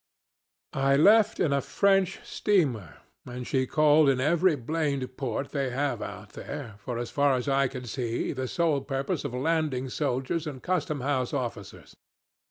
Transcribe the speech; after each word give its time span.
"I 0.73 0.95
left 0.95 1.39
in 1.39 1.53
a 1.53 1.61
French 1.61 2.21
steamer, 2.23 3.03
and 3.27 3.45
she 3.45 3.67
called 3.67 4.09
in 4.09 4.19
every 4.19 4.55
blamed 4.55 5.15
port 5.15 5.51
they 5.51 5.69
have 5.69 6.01
out 6.01 6.29
there, 6.29 6.73
for, 6.79 6.97
as 6.97 7.11
far 7.11 7.35
as 7.35 7.47
I 7.47 7.67
could 7.67 7.87
see, 7.87 8.31
the 8.33 8.47
sole 8.47 8.81
purpose 8.81 9.25
of 9.25 9.35
landing 9.35 9.89
soldiers 9.89 10.47
and 10.47 10.63
custom 10.63 11.01
house 11.01 11.35
officers. 11.35 11.95